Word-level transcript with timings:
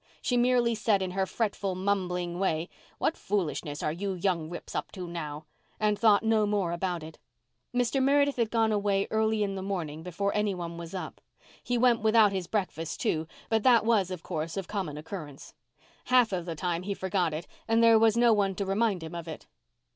She 0.19 0.35
merely 0.35 0.73
said 0.73 1.03
in 1.03 1.11
her 1.11 1.27
fretful 1.27 1.75
mumbling 1.75 2.39
way, 2.39 2.69
"What 2.97 3.15
foolishness 3.15 3.83
are 3.83 3.91
you 3.91 4.13
young 4.15 4.49
rips 4.49 4.73
up 4.73 4.91
to 4.93 5.07
now?" 5.07 5.45
and 5.79 5.99
thought 5.99 6.23
no 6.23 6.47
more 6.47 6.71
about 6.71 7.03
it. 7.03 7.19
Mr. 7.71 8.01
Meredith 8.01 8.37
had 8.37 8.49
gone 8.49 8.71
away 8.71 9.07
early 9.11 9.43
in 9.43 9.53
the 9.53 9.61
morning 9.61 10.01
before 10.01 10.33
any 10.33 10.55
one 10.55 10.75
was 10.79 10.95
up. 10.95 11.21
He 11.63 11.77
went 11.77 12.01
without 12.01 12.31
his 12.31 12.47
breakfast, 12.47 12.99
too, 12.99 13.27
but 13.47 13.61
that 13.61 13.85
was, 13.85 14.09
of 14.09 14.23
course, 14.23 14.57
of 14.57 14.67
common 14.67 14.97
occurrence. 14.97 15.53
Half 16.05 16.31
of 16.33 16.47
the 16.47 16.55
time 16.55 16.81
he 16.81 16.95
forgot 16.95 17.31
it 17.31 17.45
and 17.67 17.83
there 17.83 17.99
was 17.99 18.17
no 18.17 18.33
one 18.33 18.55
to 18.55 18.65
remind 18.65 19.03
him 19.03 19.13
of 19.13 19.27
it. 19.27 19.45